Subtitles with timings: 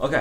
[0.00, 0.16] OK，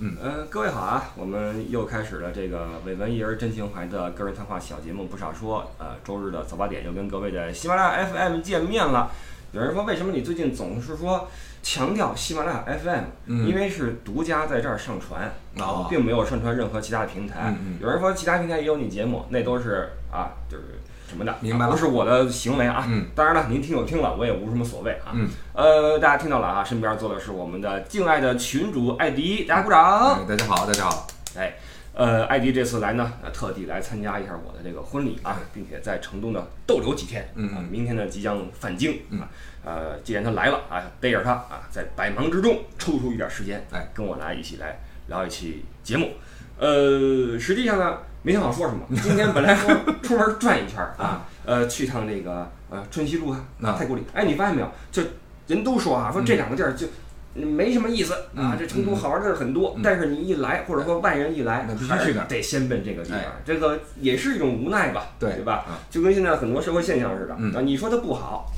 [0.00, 9.10] 嗯呃，各位好啊，我们又开始了这个伟文艺人真情怀的个人谈话小节目不少说，呃，周日的早八点又跟各位的喜马拉雅 FM 见面了。
[9.52, 11.26] 有人说为什么你最近总是说
[11.62, 17.44] 强调喜马拉雅 FM？、嗯因为是独家在这儿上传，哦并没有上传任何其他的平台。
[17.46, 20.64] 嗯嗯有人说其他平台也有你节目，那都是啊，就是
[21.08, 22.84] 什么的，明白不是我的行为啊。
[22.88, 25.12] 嗯当然了，您听就听了，我也无什么所谓啊。
[25.12, 30.14] 嗯，呃，大家听到了啊，身边坐的是我们的敬爱的群主艾迪，大家鼓掌。
[30.14, 31.06] 哎大家好，大家好。
[31.36, 31.54] 哎，
[31.92, 37.28] 呃，艾迪这次来呢，呃特地来参加一下我的这个婚礼啊，并且在成都呢逗留几天。
[37.34, 39.28] 嗯明天呢即将返京嗯啊。
[39.64, 46.10] 呃，既然他来了啊，逮着他啊，在百忙之中抽出一点时间，哎，跟我来一起来聊一期节目。
[46.58, 48.84] 呃，实际上呢，没想好说什么。
[49.00, 54.02] 今天本来说出门转一圈儿啊，呃，去趟这个呃春熙路太古里。
[54.12, 54.68] 哎，你发现没有？
[54.90, 55.02] 就
[55.46, 56.88] 人都说啊，说这两个地儿就。
[57.36, 65.82] 没什么意思啊嗯，这成都好玩的地儿很多，嗯但是你一来，或者说外人一来，那必须还是去得先奔这个地方哎，这个也是一种无奈吧，对对吧啊？
[65.90, 68.52] 就跟现在很多社会现象似的，嗯啊，你说它不好，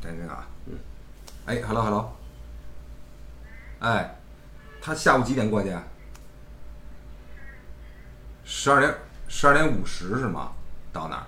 [0.00, 0.48] 等等啊。
[0.66, 0.72] 嗯。
[1.44, 2.16] 哎，hello hello。
[3.80, 4.16] 哎，
[4.80, 5.70] 他下午几点过去？
[8.44, 8.94] 十二点，
[9.34, 10.52] 十二点五十是吗？
[10.92, 11.24] 到那儿。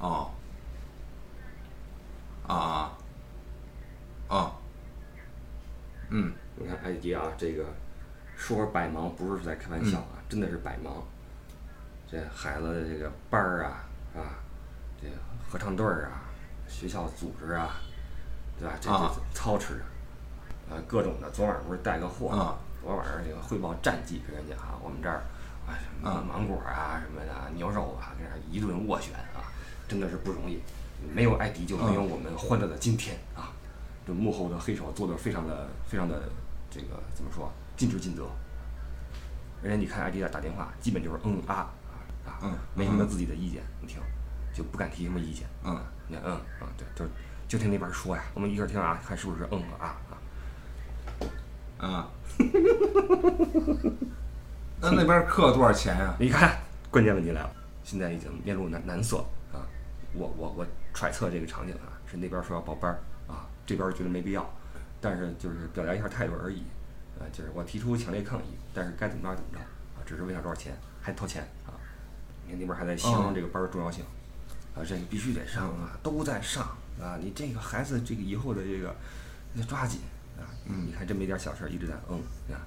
[0.00, 0.30] 哦。
[2.48, 2.98] 啊啊。
[4.26, 4.52] 啊。
[6.08, 6.32] 嗯。
[6.56, 7.64] 你看艾迪啊，这个
[8.36, 11.00] 说百忙不是在开玩笑啊，真的是百忙。
[12.10, 13.84] 这孩子的这个班儿啊
[14.16, 14.42] 啊，
[15.00, 15.14] 这个
[15.48, 16.26] 合唱队儿啊，
[16.66, 17.76] 学校组织啊，
[18.58, 18.74] 对吧？
[18.80, 19.80] 这啊这操持，
[20.68, 21.30] 呃，各种的。
[21.30, 25.22] 昨晚不是带个货啊昨晚上这个汇报战绩跟人家啊，我们这儿
[25.68, 29.44] 啊什么啊芒果啊什么的牛肉啊，跟这儿一顿斡旋啊，
[29.86, 30.60] 真的是不容易。
[31.14, 33.52] 没有艾迪就没有我们欢乐的今天啊！
[34.04, 36.28] 这幕后的黑手做的非常的非常的
[36.68, 38.26] 这个怎么说尽职尽责。
[39.62, 41.94] 而且你看艾迪打打电话，基本就是嗯啊啊
[42.26, 44.00] 啊嗯，没什么自己的意见，你听，
[44.52, 45.46] 就不敢提什么意见。
[45.64, 47.04] 嗯你看嗯啊对，就
[47.46, 49.96] 就听那边说呀，我们一块儿听啊，看是不是嗯和啊
[51.78, 51.86] 啊。
[51.86, 52.08] 啊。
[54.80, 56.56] 那那边课多少钱呀、 你看，
[56.90, 57.50] 关键问题来了，
[57.82, 59.18] 现在已经面露难难色
[59.52, 59.66] 啊！
[60.14, 64.48] 我我我揣测这个场景啊，是那边说要报班儿啊，这边觉得没必要，
[65.00, 66.62] 但是就是表达一下态度而已，
[67.18, 71.74] 呃，就是我提出强烈抗议，但是该怎么着怎么着啊，只是为了多少钱，还掏钱啊！
[72.44, 74.04] 你看那边还在形容这个班儿的重要性
[74.76, 76.64] 啊，这个必须得上啊，都在上
[77.02, 78.94] 啊，你这个孩子这个以后的这个
[79.52, 80.00] 你得抓紧
[80.38, 80.46] 啊！
[80.64, 82.22] 你看这么一点小事儿一直在嗯
[82.54, 82.62] 啊。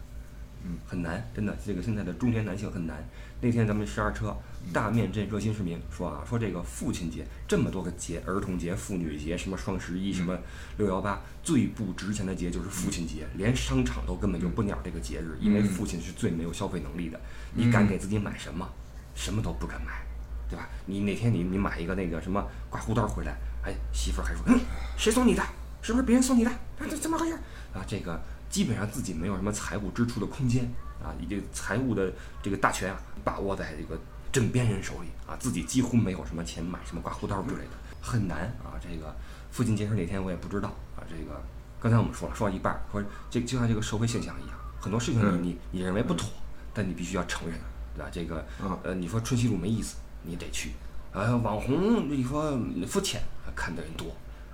[0.63, 3.03] 嗯，很难，真的，这个现在的中年男性很难。
[3.41, 4.35] 那天咱们十二车
[4.71, 10.37] 大面镇热心市民说啊，说这个父亲节这么多个节，儿童节、妇女节，什么双十一，什么
[10.77, 17.19] 六幺八，最不值钱的节就是父亲节，连商场都根本就不鸟这个节日，因为父亲是最没有消费能力的。
[17.55, 18.69] 你敢给自己买什么？
[19.15, 20.05] 什么都不敢买，
[20.49, 20.69] 对吧？
[20.85, 24.59] 你哪天你你买一个那个什么刮胡刀回来，哎，媳妇儿还说，嗯，
[24.97, 25.43] 谁送你的？
[25.81, 26.49] 是不是别人送你的？
[26.51, 27.33] 啊，这怎么回事？
[27.73, 30.65] 啊，这个基本上自己没有什么财务支出的空间
[31.01, 32.11] 啊，以这个财务的
[32.43, 33.99] 这个大权啊，把握在这个
[34.31, 38.77] 枕边人手里啊，自己几乎没有什么钱买什么刮胡刀之类的，很难啊。
[38.79, 39.15] 这个
[39.51, 41.01] 父亲节是哪天我也不知道啊。
[41.09, 41.41] 这个
[41.79, 46.29] 刚才我们说了，说到一半儿，说这就像这个社会现象一样，很多事情你嗯你你认为不妥，
[46.73, 47.57] 但你必须要承认，
[47.95, 48.09] 对吧？
[48.11, 50.71] 这个嗯呃，你说春熙路没意思，你得去。
[51.13, 52.57] 呃，网红你说
[52.87, 53.21] 肤浅，
[53.55, 54.07] 看的人多，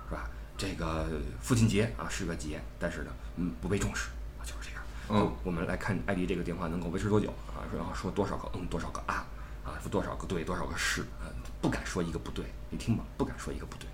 [0.08, 0.30] 是吧？
[0.58, 1.06] 这个
[1.40, 4.08] 父亲节啊是个节，但是呢，嗯，不被重视
[4.38, 4.82] 啊，就是这样。
[5.08, 7.62] 嗯，我们来看艾迪这个电话能够维持多久啊？
[7.74, 9.24] 然后说多少个嗯，多少个啊，
[9.64, 11.30] 啊，说多少个对，多少个是，啊，
[11.62, 13.86] 不敢说一个不对，你听吧，不敢说一个不对。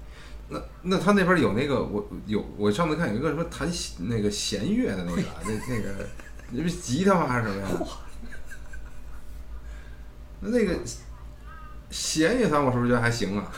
[0.48, 6.08] 那那他那边有那个我有我上次看有一个什么弹弦那个弦乐的那个那那个
[6.50, 7.68] 那不是吉他吗还是什么呀？
[10.40, 10.78] 那那个
[11.90, 13.52] 弦乐团我是不是觉得还行啊？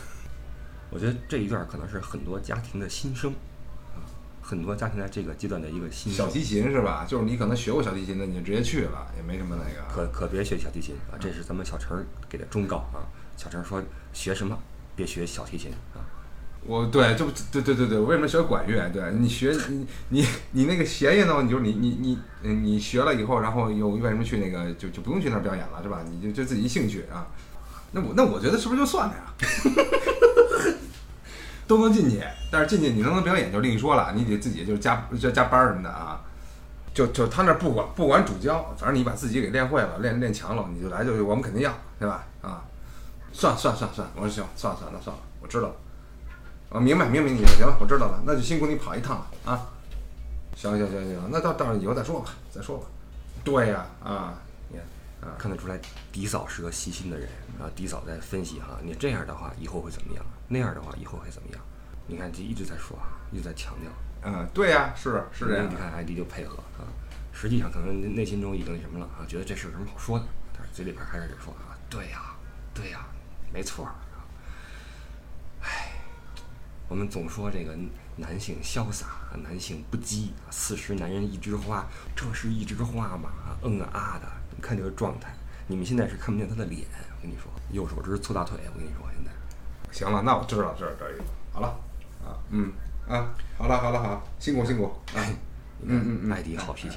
[0.97, 3.31] 我觉得这一段可能是很多家庭的心声
[3.95, 4.01] 啊，
[4.41, 6.25] 很多家庭在这个阶段的一个心声。
[6.27, 7.05] 小提琴是吧？
[7.07, 9.87] 就是你可能学过小提琴的，你就直接去了，也没什么那个。
[9.95, 13.05] 可可别学小提琴啊，这是咱们小陈儿给的忠告啊。
[13.37, 13.83] 小陈儿说
[14.15, 14.59] 学什么
[14.97, 16.01] 别学小提琴啊。
[16.65, 18.89] 我对，就对对对对，我为什么学管乐？
[18.89, 21.43] 对你学你你你那个弦乐呢？
[21.43, 26.03] 你就是你你你嗯你学了以后，然后又为什么去那个就就不用去那儿表演了是吧？
[26.09, 27.27] 你就就自己兴趣啊。
[27.93, 29.35] 那我那我觉得是不是就算了呀？
[31.67, 36.21] 都能进去，但是进去你能不能表演就另一说了，你得自己就是加加加班儿什么的啊。
[36.95, 42.25] 就就他那不管不管主教，反正你把自己给练会了，练练强了，你就来就我们肯定要，对吧？
[42.41, 42.65] 啊，
[43.33, 45.75] 算算算算，我说行，算了算了，算了，我知道了。
[46.71, 49.61] 啊，明白明白你，行了，我知道了，那就辛苦你跑一趟了啊。
[50.57, 52.87] 行行行行，那到到时候以后再说吧，再说吧。
[53.45, 54.33] 对呀，啊，
[55.39, 55.79] 看，得出来，
[56.13, 57.29] 迪嫂是个细心的人
[57.61, 57.71] 啊。
[57.75, 60.25] 迪嫂在分析哈，你这样的话以后会怎么样？
[60.49, 61.61] 那样的话以后会怎么样？
[62.07, 63.91] 你看，就一直在说啊，一直在强调。
[64.23, 65.75] 嗯，对呀，是是这样你。
[65.75, 66.87] 看艾迪就配合啊，
[67.33, 72.35] 实际上可能内心中已经什么了啊，觉得这事有什么好说的，但是嘴里边还是得说啊，对呀，
[72.75, 73.07] 对呀，
[73.53, 73.97] 没错儿啊。
[75.63, 75.93] 唉，
[76.89, 77.77] 我们总说这个
[78.17, 79.07] 男性潇洒，
[79.43, 81.85] 男性不羁啊，此时男人一枝花，
[82.15, 83.29] 这是一枝花吗？
[83.29, 85.29] 啊，嗯啊啊的，你看这个状态，
[85.67, 86.83] 你们现在是看不见他的脸，
[87.17, 89.31] 我跟你说，右手指粗大腿，我跟你说现在。
[89.93, 91.23] 行了，那我知道，知道，知道意思。
[91.53, 91.69] 好了，
[92.25, 92.73] 啊，嗯，
[93.09, 95.21] 啊，好了，好了，好，辛苦辛苦啊，
[95.83, 96.97] 嗯嗯嗯艾迪好脾气，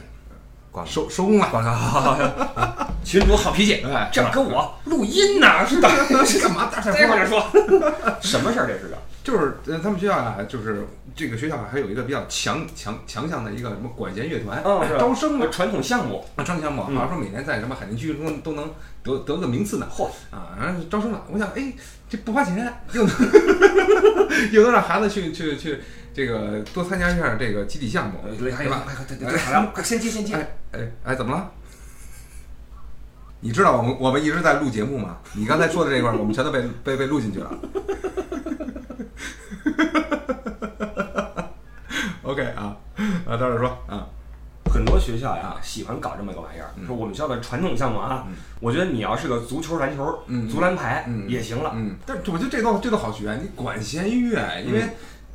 [0.72, 0.90] 挂了。
[0.90, 1.50] 收收工了。
[1.50, 5.90] 挂了， 群主好脾气，哎这跟我录音呢，是的，
[6.26, 6.70] 是干嘛？
[6.72, 7.40] 大再往这说，
[8.22, 8.98] 什么事儿这是个？
[9.30, 10.84] 就是呃，他们学校啊，就是
[11.16, 18.74] 这个学校还有一个比较强强强项的一个什么管弦乐团，嗯，是招生嘛，传统项目，啊，招生项目，好嗯像说每年在什么海淀区中都能
[19.04, 19.88] 得得个名次呢。
[19.92, 21.72] 嚯，啊，然后招生了，我想，哎，
[22.10, 23.16] 这不花钱，又能
[24.52, 25.80] 又能让孩子去去去
[26.12, 28.82] 这个多参加一下这个集体项目，对，吧？
[28.84, 31.52] 快快对对对，快先接先接，哎哎哎，怎么了？
[33.42, 35.20] 你知道我们我们一直在录节目吗？
[35.34, 37.56] 你刚才说的这块，我们全都被被被录进去了。
[42.24, 42.76] OK 啊
[43.26, 44.06] 啊，到这儿说啊，
[44.72, 48.28] 很多学校呀喜欢搞这么个玩意儿，说我们学校的传统项目啊，
[48.60, 54.84] 我觉得你要是个足球、篮球、嗯足篮排嗯也行了，嗯，但是我觉得这都这都好学，你管弦乐，因为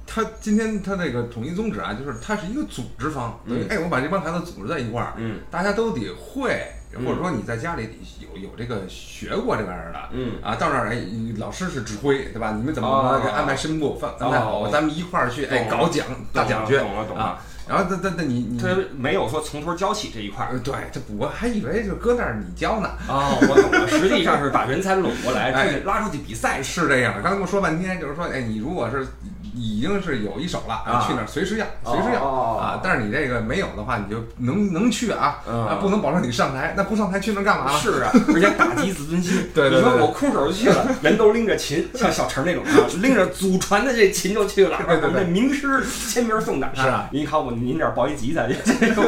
[0.06, 6.66] 他今天他这个统一宗旨啊，就是他是一个组织方，等于嗯哎，我把这帮孩子组织在一块儿，嗯大家都得会，
[6.96, 7.88] 嗯或者说你在家里
[8.20, 11.00] 有有这个学过这玩意儿的，嗯啊，到那儿哎，
[11.38, 12.52] 老师是指挥，对吧？
[12.56, 17.40] 你们怎么安排声部，放安排好，哦咱们一块儿去哎搞奖大奖去懂了懂了啊。
[17.66, 20.52] 然后，但但但你你他没有说从头教起这一块儿。
[20.52, 22.90] 呃对，这我还以为就搁那儿你教呢。
[23.08, 26.62] 哦，我懂了， 实际上是把人才拢过来，哎拉出去比赛。
[26.62, 29.06] 是这样，刚才跟我说半天，就是说，哎，你如果是
[29.54, 32.80] 已经是有一手了，啊去那儿随时要，随时要、哦啊。
[32.82, 37.78] 但是你这个没有的话，你就能能去啊，嗯啊，不能保证你上台，那不上台去那儿干嘛了？
[37.78, 39.32] 是啊， 而且打击自尊心。
[39.54, 42.70] 对对对你说我空手就去了，人都拎着琴，像小陈那种啊，
[43.00, 46.70] 拎着祖传的这琴就去了，对对对我们这名师签名送的。
[46.74, 48.42] 是啊，您看我您这儿抱一吉他，
[48.80, 49.02] 这个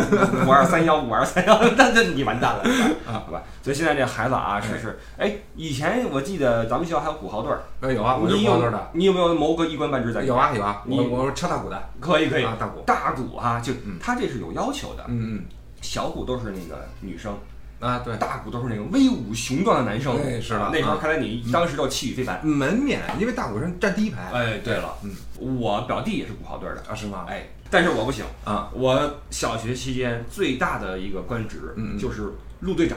[0.47, 2.63] 五二三幺五二三幺，那那你完蛋了
[3.07, 3.43] 啊，好吧？
[3.67, 10.23] 所以现在这孩子啊，是是，哎，以前我记得咱们学校还有鼓号队儿，呃，有啊，我是你有光头的，你有没有谋个一官半职在？
[10.23, 15.45] 有啊有啊，你我我是敲大鼓的，可以可以啊，大鼓大鼓啊，就嗯他这是有要求的，嗯嗯
[15.83, 17.37] 小鼓都是那个女生，
[17.81, 20.17] 嗯啊，对，大鼓都是那个威武雄壮的男生。
[20.17, 22.47] 对是的啊那时候啊看来你当时就气宇非凡。
[22.47, 25.11] 门面，因为大鼓是站第一排哎，对了，嗯，
[25.59, 27.25] 我表弟也是鼓号队的，啊，是吗？
[27.29, 32.31] 哎，但是我不行，啊，我小学期间最大的一个官职嗯嗯就是
[32.61, 32.97] 陆队长，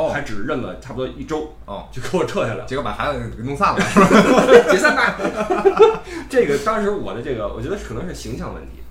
[0.00, 4.06] 哦还只认了差不多一周，哦， 就给我撤下来了，结果把孩子给弄散了，是吧？
[4.70, 5.16] 解散吧。
[6.28, 8.82] 这个当时我的这个，我觉得可能是形象问题。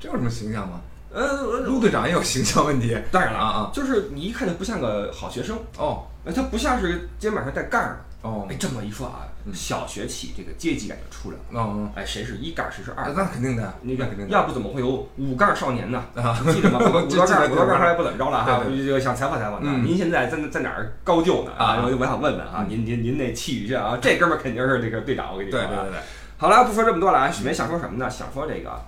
[0.00, 0.80] 这有什么形象吗？
[1.12, 2.96] 呃，陆队长也有形象问题。
[3.10, 8.00] 当然了啊啊，就是你一看就不像个好学生，哦那他不像是肩膀上带盖儿的。
[8.22, 9.22] 哦哎，这么一说啊，
[9.54, 11.60] 小学起这个阶级感就出来了。
[11.60, 13.12] 哦，哎，谁是一杠，谁是二？
[13.16, 14.32] 那肯定的，那个肯定的。
[14.32, 16.04] 要不怎么会有五杠少年呢？
[16.16, 16.80] 啊记得吗？
[16.80, 18.64] 我 五道盖儿，五道盖儿后来不怎么着了哈？
[18.64, 21.52] 对这个想采访采访他，嗯您现在在在哪儿高就呢？
[21.56, 25.66] 啊我我想问问啊，您您您那气宇轩啊，这哥们儿肯定是这个队长，我跟你说啊。
[25.68, 26.00] 对对对对，
[26.38, 28.10] 好了，不说这么多了啊，许梅想说什么呢？
[28.10, 28.80] 想说这个，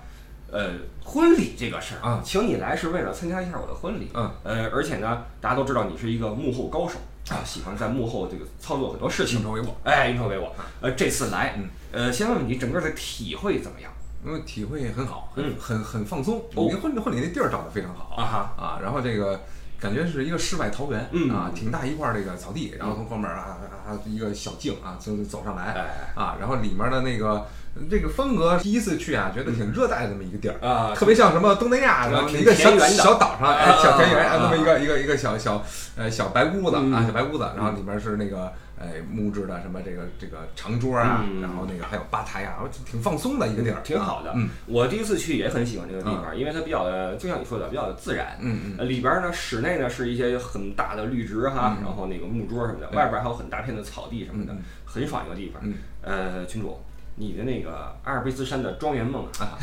[0.51, 0.71] 呃，
[1.05, 6.99] 婚礼这个事儿啊请你来是为了参加一下我的婚礼，嗯，呃，而且呢，大家都知道你是一个幕后高手
[7.29, 9.67] 啊，喜欢在幕后这个操作很多事情运，筹帷幄。
[9.83, 10.49] 哎，运筹帷幄。
[10.81, 13.91] 呃，这次来嗯，呃，先问问你整个的体会怎么样？
[14.23, 16.43] 因为体会很好，嗯很很很放松。
[16.55, 19.41] 我们婚婚礼那地儿找的非常好啊哈啊，然后这个
[19.79, 27.47] 感觉是一个世外桃源，嗯啊，挺大一块儿这个草地，然后从后面啊啊一个小径啊就走上来哎啊，然后里面的那个
[27.89, 30.55] 这个风格，第一次去啊，觉得挺热带的这么一个地儿。
[30.61, 35.63] 啊，特别像什么东南亚，啊挺然后一个小小岛上，哎，啊小田园，啊啊，那么一个一个一个小小
[35.95, 36.91] 呃小白屋子嗯。
[36.93, 41.41] 啊，小白屋子，然后里面是那个哎木质的什么这个这个长桌啊，嗯。
[41.41, 44.33] 然后那个还有吧台啊，挺放松的一个地儿，挺好的。
[44.35, 44.49] 嗯。
[44.65, 48.37] 我第一次去也很喜欢这个地方，因为它比较的，就像你说的，比较的自然。
[48.41, 48.75] 嗯嗯。
[48.79, 51.85] 呃，里边呢，室内呢是一些很大的绿植哈，嗯。
[51.85, 55.61] 然后那个木桌什么的，外边还有很大片的草地什么的很爽一个地方。
[55.63, 56.77] 嗯，呃，群主，
[57.21, 59.53] 你的那个阿尔卑斯山的庄园梦啊，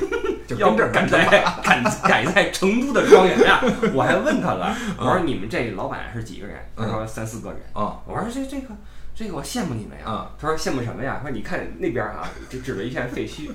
[0.46, 1.24] 就要不跟这儿赶在
[1.64, 3.58] 赶赶在成都的庄园呀？
[3.94, 6.58] 我还问他了，我说你们这老板是几个人？
[6.76, 7.60] 他说三四个人。
[7.72, 8.74] 啊我说这这个
[9.14, 10.04] 这个我羡慕你们呀。
[10.04, 11.16] 啊他说羡慕什么呀？
[11.22, 13.48] 他说你看那边啊，就指着一片废墟，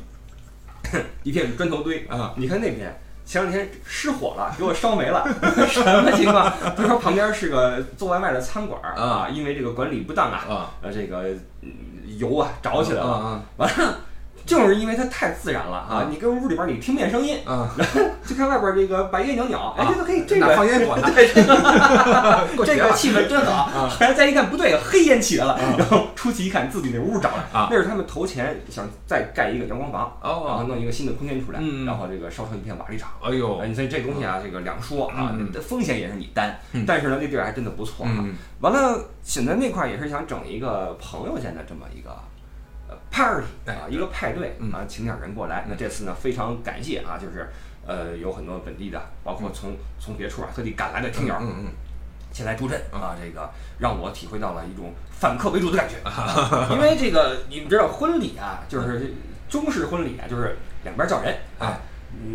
[1.22, 2.34] 一片砖头堆啊。
[2.38, 5.24] 你看那边前两天失火了，给我烧没了，
[5.70, 6.52] 什么情况？
[6.76, 11.30] 他说旁边是个做外卖的餐馆啊因为这个管理不当啊，啊呃，这个
[11.62, 11.70] 嗯
[12.18, 13.96] 油啊着起来了，啊完了。
[14.46, 16.08] 就是因为它太自然了啊啊！
[16.10, 17.76] 你跟屋里边儿你听不见声音，啊啊！
[18.26, 21.10] 就看外边儿这个白烟袅袅，哎，啊这个可以，这哪个放烟火呢？
[21.14, 21.28] 对，
[22.66, 23.52] 这个气氛真好。
[23.72, 25.60] 啊后来再一看，不对，黑烟起来了。
[25.78, 27.48] 然后出去一看，自己那屋着了。
[27.54, 33.10] 啊那是他们投钱想再盖一个阳光房，然后哦，弄一个新的空间出来，然后这个烧成一片瓦砾场。
[33.22, 38.12] 哎呦，哎，所以这东西啊，这个两说啊风险也是你担嗯，但是呢，那地儿还真的不错啊。
[38.18, 42.18] 嗯完了，现在那块儿也是想整一个朋友间的这么一个呃
[43.10, 44.72] party 哎啊，一个派对嗯。
[44.72, 45.66] 啊，请点人过来。
[45.70, 47.50] 那这次呢，非常感谢啊，就是
[47.86, 51.66] 呃有很多本地的，包括从从别处啊特地赶来的听友，嗯嗯
[52.32, 55.96] 前来助阵啊，这个让我体会到了一种反客为主的感觉。
[56.74, 59.14] 因为这个你们知道婚礼啊，就是
[59.50, 61.80] 中式婚礼啊，就是两边叫人啊哎，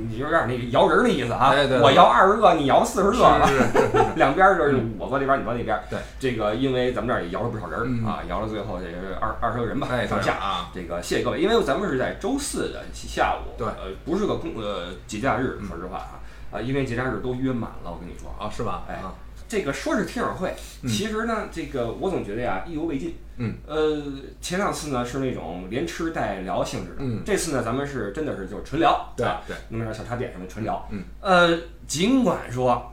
[0.09, 1.81] 你有点那个摇人的意思啊哎对对。
[1.81, 3.59] 我摇二十个，你摇四十个，是是
[3.93, 5.79] 是， 两边就是我坐这边，你坐那边。
[5.91, 10.35] 对，这个因为咱们这儿也摇了不少人嗯啊，摇了最后这个二二十个人吧哎，上下。
[10.35, 16.15] 啊，这个谢谢各位，因为咱们是在周四的下午，对呃，不是个公呃节假日，说实话啊，
[16.53, 18.83] 啊，因为节假日都约满了，我跟你说，啊是吧？
[18.89, 19.13] 哎啊，
[19.49, 23.15] 这个说是听友会，嗯其实呢，这个我总觉得呀意犹未尽。
[23.39, 24.03] 嗯，呃，
[24.41, 30.89] 前两次呢是那种连吃带聊性质的，嗯这次呢咱们是真的是就是纯聊，对吧对，弄点小茶点什么纯聊。
[30.91, 32.93] 嗯，呃，尽管说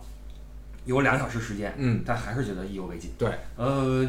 [0.86, 3.12] 有两小时时间，嗯，但还是觉得意犹未尽。
[3.18, 4.06] 对，呃，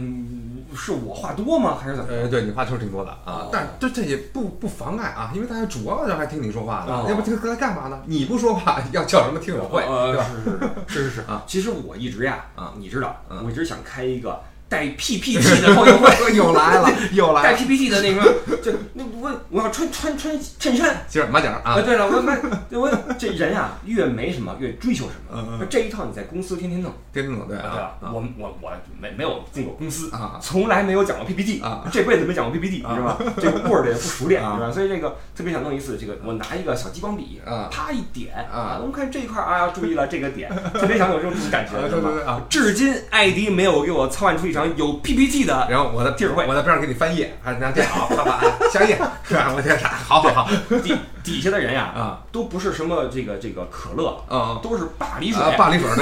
[0.74, 1.76] 是我话多吗？
[1.80, 2.16] 还是怎么着？
[2.22, 8.00] 呃，对你话确实挺多的啊哦，但这这也不不妨碍啊，因为大家主要的还听你说话的哦，要不听来干嘛呢？
[8.06, 10.26] 你不说话要叫什么听友会，呃，对吧？
[10.88, 11.44] 是是是是是啊。
[11.46, 16.34] 其实我一直呀，啊你知道，嗯我一直想开一个带 PPT 的后友会。
[16.34, 21.02] 又来了， 又来了带，PPT 的那个，就那我我要穿穿穿衬衫。
[21.08, 22.38] 今儿马甲啊啊，，对了，我买
[22.70, 25.32] 我这人啊，越没什么越追求什么。
[25.34, 26.92] 嗯嗯这一套你在公司天天弄。
[27.10, 28.12] 天天对啊，对啊？
[28.12, 33.18] 我我我没没有进过公司啊从来没有讲过 PPT 啊，这辈子没讲过 PPT，你知道吧？
[33.40, 34.70] 这个 Word 也不熟练，啊是吧？
[34.70, 42.08] 所以这个特别想弄一次，这个我拿一个小激光笔啊，啪一点啊我们看这一块儿啊，要注意了这个点，特别想有这种感觉，啊知道吗？
[42.10, 42.42] 对对对啊。
[42.50, 49.52] 至今艾迪没有给我操办出一场有 PPT 的然后我在地儿会我在边上给你翻页，还拿电脑，啪啪，下一页，是吧？
[49.54, 49.88] 我天啥？
[49.88, 50.50] 好好好
[50.82, 55.42] 底底下的人呀，啊都不是什么这个这个可乐，啊都是巴黎水。
[55.42, 55.52] 啊！
[55.56, 55.88] 巴黎水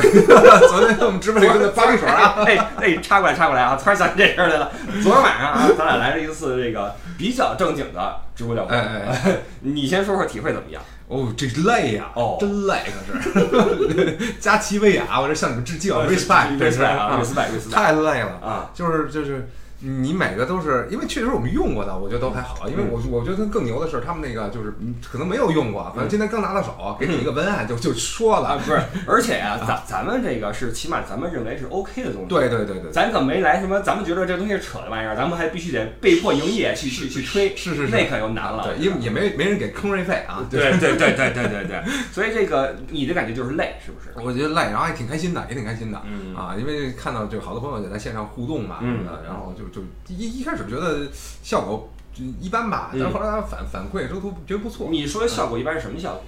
[0.69, 3.79] 昨天我们直播里说的巴黎水儿啊， 哎哎，插过来插过来啊！
[3.81, 4.71] 突然想起这事儿来了。
[5.03, 8.75] 昨天晚上啊，咱俩来了一次这个比较正经的直播聊会。
[8.77, 8.81] 哎
[9.25, 10.83] 哎 你先说说体会怎么样？
[11.09, 14.19] 哦，这累呀，哦真累可是。
[14.41, 18.71] 加奇维亚，我这向你们致敬，respect，respect，respect，respect，太累了啊！
[18.75, 19.49] 就是就是。
[19.85, 22.69] 你每个都是，因为确实我们用过的，我觉得都还好。
[22.69, 28.59] 因为我我觉得更牛的是，他们那个就是嗯可能没有用过，反正今天刚拿到手，给你一个文案就就说啊，了。
[28.59, 32.29] 不是，而且啊，咱咱们这个是起码咱们认为是 OK 的东西。
[32.29, 38.63] 对对对对，咱可没来什么，咱们觉得这东西是扯的玩意儿，咱们还必须得被迫营业去去去吹，是是是那可就难了。
[38.65, 40.47] 对，因为也没没人给坑位费啊。
[40.49, 44.11] 对对对对对对对，所以这个你的感觉就是累，是不是？
[44.25, 46.01] 我觉得累，然后还挺开心的，也挺开心的。
[46.07, 51.09] 嗯啊，因为看到就好多朋友也在线上互动嘛，嗯什么的然后就就一一开始觉得
[51.43, 54.89] 效果就一般吧，嗯但是后来大家反反馈都都觉得不错。
[54.91, 56.25] 你说效果一般是什么效果？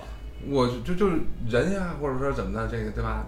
[0.47, 3.27] 我就就是人呀，或者说怎么的，这个对吧？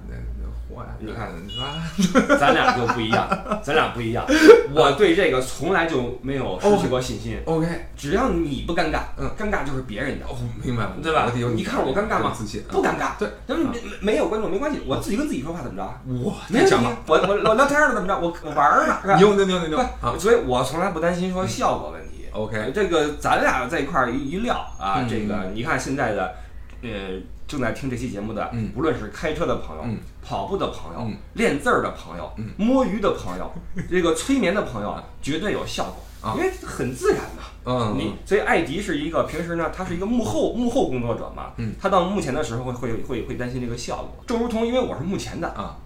[0.68, 2.36] 那那活呀，你看你说？
[2.36, 3.28] 咱俩就不一样，
[3.62, 4.24] 咱俩不一样。
[4.74, 7.38] 我对这个从来就没有失去过信心。
[7.44, 11.50] OK，只要你不尴尬，嗯尴尬就是别人的，哦，明白了，对吧有？
[11.50, 12.32] 你看我尴尬吗？
[12.68, 13.10] 不尴尬。
[13.18, 15.82] 对，咱们没没没有观众没关系，我自己跟自己说话怎么着？
[16.24, 18.18] 我，没问题太强了，，我我我聊天了怎么着？
[18.18, 19.16] 我我玩儿呢，是吧？
[19.16, 22.26] 牛牛牛牛牛所以我从来不担心说效果问题。
[22.32, 26.34] ！OK，这个咱俩在一块儿一一聊啊，嗯这个你看现在的，
[26.82, 33.52] 呃，正在听这期节目的，嗯无论是开车的朋友、嗯跑步的朋友、嗯练字儿的朋友、嗯摸鱼的朋友、
[33.88, 37.42] 这个催眠的朋友，绝对有效果，啊因为很自然嘛。
[37.64, 45.76] 嗯，你所以艾迪是一个平时呢，他是一个幕后幕后工作者嘛，嗯他到目前的时候会会会会担心这个效果，正如同因为我是目前的，啊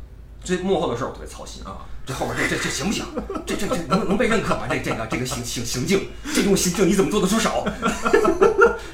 [0.43, 1.87] 这幕后的事儿我特别操心啊。
[2.11, 3.05] 这后边这这这行不行？
[3.47, 4.63] 这这这能能被认可吗？
[4.69, 7.65] 这这个这个行行行径，这种行径你怎么做得出手？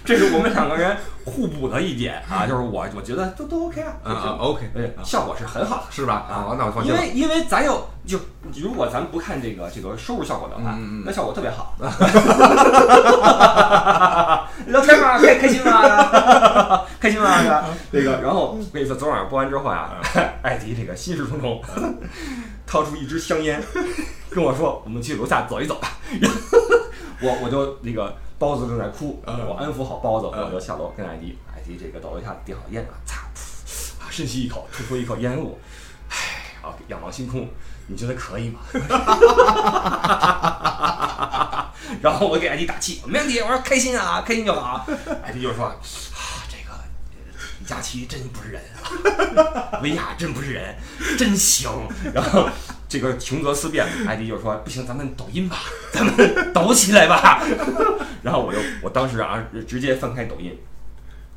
[0.05, 5.83] 这是我们两个人互补的一点啊，就是我我觉得都都 OK 啊，啊啊，OK，对，效果是很好的。
[5.91, 6.15] 是吧？
[6.31, 6.93] 啊，那我放心。
[6.93, 8.21] 因为因为咱有就
[8.55, 11.75] 如果咱不看这个这个收入效果的话，那效果特别好。
[14.67, 15.19] 聊天吗？
[15.19, 16.83] 开开心吗？
[17.01, 17.39] 开心吗？
[17.43, 17.65] 是吧？
[17.91, 19.91] 这个，然后我跟你说，昨晚上播完之后呀，
[20.43, 21.61] 艾迪这个心事重重，
[22.67, 23.63] 掏出一支香烟，
[24.31, 25.89] 跟我说：“我们去楼下走一走吧。
[27.23, 33.23] ”我我就那个包子正在哭，嗯我安抚好包子，嗯我就下楼跟艾迪，艾迪这个到楼下点好烟啊，擦，
[34.05, 35.59] 噗深吸一口，吐出一口烟雾，
[36.11, 37.49] 唉，啊，仰望星空，
[37.87, 38.61] 你觉得可以吗？
[42.03, 44.87] 然后我给艾迪打气，没问题，我说开心啊，开心就好。
[45.23, 45.73] 艾迪就说，
[47.67, 50.75] 佳琪真不是人啊， 维亚真不是人，
[51.19, 51.69] 真行。
[52.15, 52.49] 然后
[52.89, 55.59] 这个穷则思变，艾迪就说不行，咱们抖音吧，
[55.93, 57.43] 咱们抖起来吧。
[58.23, 60.57] 然后我就我当时啊，直接翻开抖音。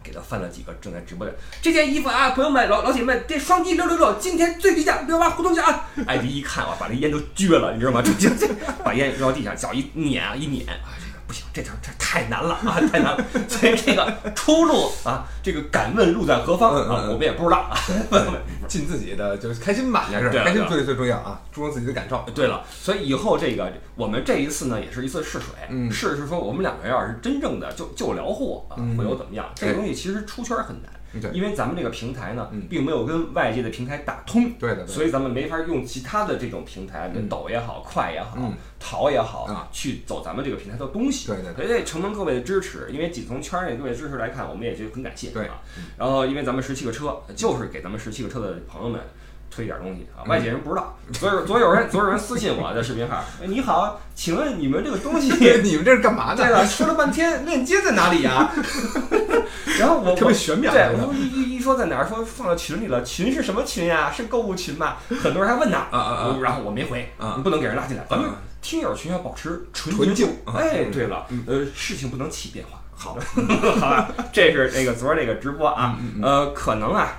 [0.01, 5.89] 给他翻了几个正在直播的这件衣服啊，朋友们、老老铁们，这双击六六六，今天最低价六八互动价啊！
[6.07, 8.01] 艾迪一看啊，把那烟都撅了，你知道吗？
[8.01, 8.48] 就就就
[8.81, 13.24] 把烟扔到地上，脚一碾啊，一碾啊，这个不行，这条这太难了啊，太难了。
[13.48, 17.77] 所以这个出路啊，这个敢问路在何方啊，我们也不知道啊。
[18.67, 22.25] 尽自己的就是开心吧，也是开心最最重要啊，注重自己的感受。
[22.33, 29.45] 对了，所以以后这个我们这一次呢，也是一次试水，嗯试试说我们两个要是真正的就就聊货啊，嗯会有怎么样？
[29.53, 30.91] 这个东西其实出圈很难。
[31.13, 31.31] 对。
[31.31, 37.27] 因为咱们这个平台呢嗯，并没有跟外界的平台打通，对的，所以咱们没法用其他的这种平台，嗯。
[37.29, 41.27] 抖也好，快也好嗯，淘也好啊，去走咱们这个平台的东西。
[41.27, 45.29] 对对所以得承蒙各位的支持，因为仅从圈内各位支持来看，我们也觉得很感谢。
[45.31, 45.45] 对。
[45.47, 45.61] 啊，
[45.97, 48.99] 然后因为咱们十七个车，就是给咱们十七个车的朋友们。
[49.50, 50.96] 推点东西啊，嗯外界人不知道。
[51.13, 55.29] 昨有昨儿有人昨儿有人私信我在视频号，哎你好，请问你们这个东西
[55.63, 56.44] 你们这是干嘛的？
[56.44, 58.51] 对了，说了半天链接在哪里呀？
[59.79, 64.12] 然后我特别玄妙对，我一一一说在哪儿，说放到群里了，群是什么群呀？
[64.15, 64.98] 是购物群吧？
[65.22, 72.79] 很多人还问呢，啊啊啊然后我没回，啊你不能给人拉进来，咱们啊听友群要保持纯纯净哎，嗯对了嗯，呃，事情不能起变化。
[72.94, 73.18] 好，
[73.79, 77.13] 好吧，这是那个昨儿那个直播啊呃，可能啊，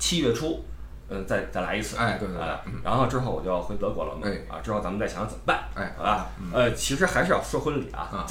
[0.00, 0.64] 七月初。
[1.08, 2.46] 嗯，再再来一次，哎对对对
[2.84, 6.26] 然后之后我就要回德国了嘛，哎啊，之后咱们再想想怎么办，哎好吧？
[6.40, 8.26] 嗯呃，其实还是要说婚礼啊，啊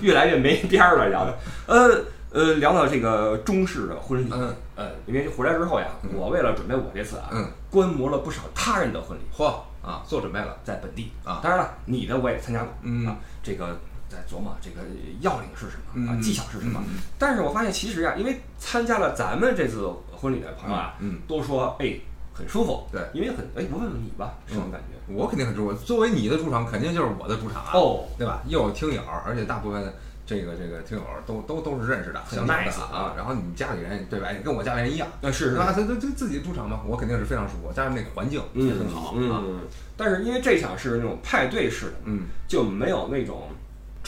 [0.00, 1.38] 越来越没边儿了聊的。
[1.66, 13.78] 呃呃，聊到这个中式的婚礼，嗯呃，因为回来之后呀，嗯我为了准备我这次啊，嗯，观摩了不少他人的婚礼，嚯啊，做准备了，在本地啊当然了，你的我也参加过，嗯啊，这个
[14.10, 14.82] 在琢磨这个
[15.20, 16.82] 要领是什么啊，嗯技巧是什么。
[17.18, 21.94] 但是我发现其实呀，因为参加了咱们这次婚礼的朋友啊，嗯，都说哎
[22.34, 25.12] 很舒服，对因为很哎，我问问你吧，什么感觉？
[25.12, 25.74] 我肯定很舒服。
[25.74, 28.42] 作为你的主场，肯定就是我的主场啊，哦，对吧？
[28.46, 29.92] 又有听友，而且大部分
[30.26, 33.14] 这个这个听友都都都是认识的，很 nice 啊。
[33.16, 34.30] 然后你家里人对吧？
[34.30, 35.64] 也跟我家里人一样，那是是吧？
[35.66, 39.42] 他他他自己的主场嘛，我肯定是非常舒服，加上那个环境也很好啊。
[39.44, 39.60] 嗯，
[39.96, 43.48] 但是因为这场是那种派对式的，嗯，就没有那种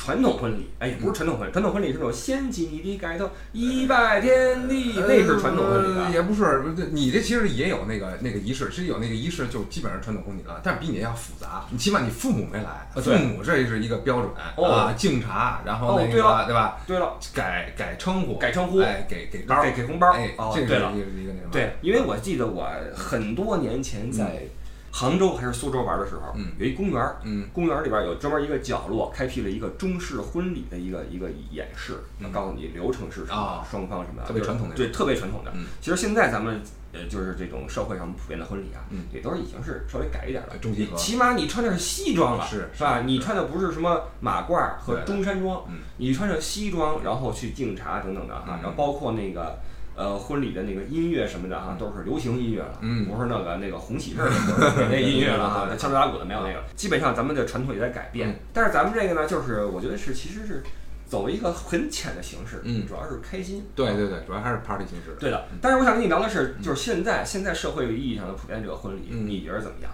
[0.00, 0.70] 传统婚礼。
[0.78, 6.14] 哎，也不是传统婚礼，传统婚礼是那种掀起你的盖头，一拜天地，那是传统婚礼。
[6.14, 11.66] 也不是，你这其实也有那个那个仪式，其实有那个仪式就基本上传统婚礼了，但是比你要复杂。
[11.70, 14.64] 你起码你父母没来，父母这是一个标准哦。
[14.70, 16.80] 啊，敬茶，然后那个哦对对吧？
[16.86, 18.78] 对了，改改称呼，改称呼。
[18.78, 24.44] 哎，给给包，给给红包哎哦，这是一个一个那什么，对，因为我记得我很多年前在
[24.92, 26.52] 杭州还是苏州玩的时候，嗯。
[26.58, 27.48] 有一公园儿，嗯。
[27.52, 32.30] 公园里边有专门一个角落，开辟了一个中式婚礼的一个一个演示，嗯。
[32.32, 35.52] 告诉你流程是什么啊，双方什么的，特别传统的对，特别传统的。
[35.54, 35.66] 嗯。
[35.80, 36.60] 其实现在咱们
[36.92, 40.58] 呃，就是这种社会上普遍的婚礼啊嗯，也都是已经是稍微改一点了。
[40.58, 40.96] 中西合。
[40.96, 42.82] 起码你穿的是西装了，是是。
[42.82, 43.02] 吧？
[43.06, 49.58] 你穿的不是什么马褂儿和中山装嗯，你穿着西装，然后去敬茶等等的哈嗯，然后包括那个。
[50.00, 54.30] 呃，婚礼的那个音乐什么的哈，都是流行音乐了，嗯不是那个那个红喜事儿
[54.90, 56.64] 那音乐了敲锣打鼓的没有那个。
[56.74, 60.62] 基本上咱们的传统也在改变嗯，但是咱们这个呢，就是我觉得是其实是
[61.06, 63.66] 走一个很浅的形式，嗯主要是开心。
[63.74, 65.14] 对对对，主要还是 party 形式。
[65.20, 69.90] 对的，但是我想跟你聊的是，就是现在现在社会意义上的普遍这个婚礼，嗯你觉得怎么样？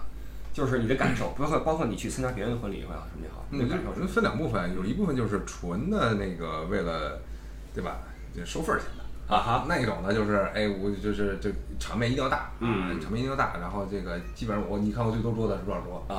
[0.53, 4.07] 就是你的感受，包括 包括你去参加别人的婚礼也好，什么也好，你的嗯感受？
[4.07, 7.19] 分两部分，有一部分就是纯的那个为了，
[7.75, 7.97] 对吧？
[8.33, 9.03] 就收份儿钱的。
[9.27, 12.99] 啊哈，那一种呢，就是哎，我就是这场面一定要大，啊嗯。
[13.01, 16.01] 场面一定要大，然后这个基本上我你看过最多桌的是多少桌？
[16.07, 16.15] 啊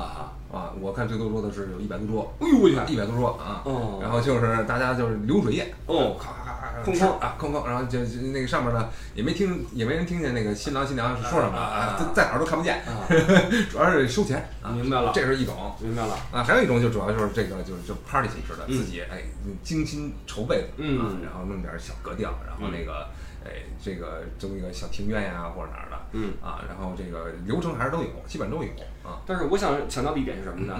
[0.51, 0.71] 哈，啊？
[0.79, 3.63] 我看最多桌的是有一百多桌，哎呦我去，一百多桌啊。
[3.65, 3.99] 哦。
[4.01, 6.15] 然后就是大家就是流水宴，哦。
[6.19, 13.05] 咔咔咔咔哐哐吃啊，空空，然后就就那个上面呢也没听也没人听见那个新郎新娘是说什么啊在哪儿都看不见，啊，
[13.71, 15.75] 主要是收钱啊，明白了这是一种。
[15.79, 19.23] 明白了，啊，还有一种就主要就是这个就是就 party 形式的，嗯自己哎
[19.63, 23.07] 精心筹备的，嗯啊，然后弄点小格调，然后那个
[23.45, 28.69] 哎这个租一个小庭院呀或者哪儿的，嗯啊，然后这个流程还是都有，基本都有
[29.03, 30.79] 啊，但是我想强调的一点是什么呢？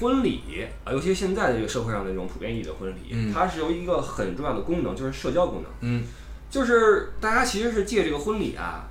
[0.00, 0.40] 婚礼
[0.84, 3.32] 啊，尤其现在的这个社会上的这种普遍意义的婚礼，嗯。
[3.32, 6.04] 它是由一个很重要的功能，就是社交功能，嗯。
[6.50, 8.88] 就是大家其实是借这个婚礼啊，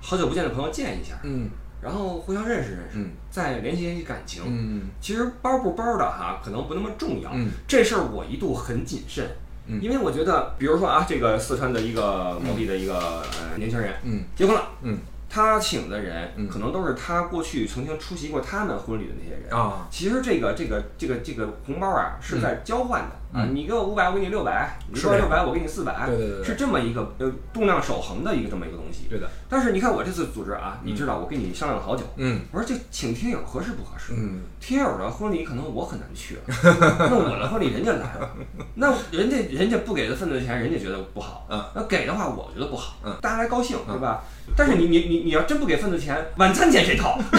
[0.00, 1.48] 好久不见的朋友见一下，嗯。
[1.80, 3.10] 然后互相认识认识，嗯。
[3.30, 4.42] 再联系联系感情。
[4.46, 4.82] 嗯。
[5.00, 7.30] 其实包不包的哈，可能不那么重要。
[7.34, 7.50] 嗯。
[7.68, 9.26] 这事儿我一度很谨慎，
[9.66, 9.80] 嗯。
[9.82, 14.24] 因为我觉得，比如说啊，这个四川的一个某地的一个呃年轻人嗯。
[14.34, 14.98] 结婚了，嗯
[15.32, 16.46] 他请的人嗯。
[16.46, 19.50] 可能都是他过去曾经出席过他们婚礼的那些人。
[19.50, 29.06] 啊，其实这个这个这个这个红包啊是在交换的、啊，嗯你给我五百，我给你六百，你给我六百，我给你四百，对对对对是这么一个呃动量守恒的一个这么一个东西。
[29.08, 34.12] 对的，但是你看我这次组织啊，你知道我跟你商量了好久，嗯我说这请听友合适不合适？
[34.16, 38.30] 嗯听友的婚礼可能我很难去，那我的婚礼人家来了，
[38.76, 44.22] 那人家人家不给的份子钱，人家觉得不好，嗯，那给的话我觉得不好，嗯，大家来高兴，对吧？
[44.56, 47.18] 但是你你你你要真不给份子钱，晚餐钱谁掏？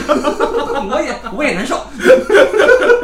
[0.86, 1.86] 我也我也难受，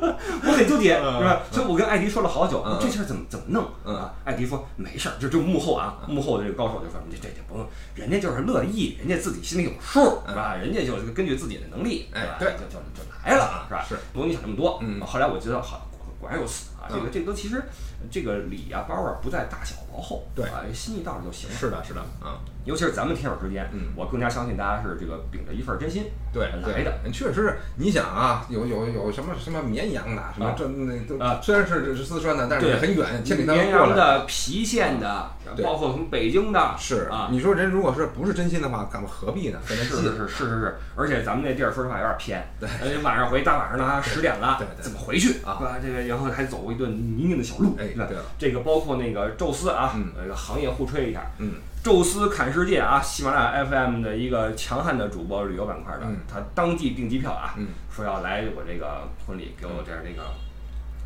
[0.46, 1.42] 我很纠结，是吧？
[1.50, 4.14] 所以我跟艾迪说了好久，嗯这事儿怎么怎么弄嗯啊？
[4.24, 10.54] 艾迪说没事儿，就就幕后啊，幕后的这个高手就说这这这不用，人家就是乐意，人家自己心里有数，是吧？
[10.54, 13.84] 人家就是根据自己的能力，哎对就就就来了，是吧？
[13.88, 14.78] 是不用你想那么多。
[14.82, 16.77] 嗯后来我觉得好，果果然如此啊。
[16.88, 17.62] 这个嗯这个都其实
[18.10, 21.56] 这个礼啊包啊不在大小薄厚，对啊，心意到了就行了。
[21.56, 26.92] 是的，是的，啊，尤其是咱们听友之间，嗯我更加相信大家是这个秉着一份真心对来的。
[27.12, 27.58] 确实是。
[27.76, 33.86] 你想啊，有有有什么什么绵阳的，什么啊这那都啊虽然是是四川的，但是也很远，千里迢绵迢过来。
[33.88, 35.30] 阳的、郫县的，
[35.62, 39.58] 包括从北京的，是啊，你说人如果是不是真心的话，干嘛何必呢？
[39.64, 45.58] 是是是是是是，而且咱们那地儿说实话有点偏，呃，晚上回大晚上呢十点了对，对怎么回去啊？
[45.82, 60.22] 这个然后还走一段泥泞的小路，哎是吧对了这个包括那个宙斯啊嗯，呃，行业互吹一下，嗯宙斯砍世界啊，喜马拉雅 FM 的一个强悍的主播，旅游板块的，嗯他当即订机票啊，嗯说要来我这个婚礼，给我这儿这个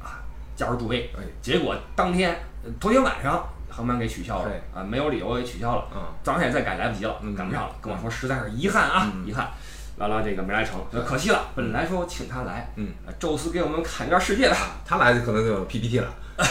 [0.02, 0.20] 啊
[0.54, 1.10] 加入助威。
[1.16, 5.84] 哎结果当天呃头天晚上航班给取消了啊，没有理由给取消了。
[5.94, 9.50] 嗯早上也再改来不及了，嗯赶不上了，跟我说实在是遗憾啊，嗯遗憾。
[9.96, 11.46] 完了，这个没来成，可惜了。
[11.54, 16.08] 本来说我请他来，嗯呃，宙斯给我们砍一段世界的，他来可能就有 PPT 了。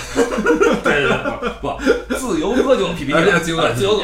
[0.83, 4.03] 对对对，不不，自由喝酒 PPT，啊自由自由喝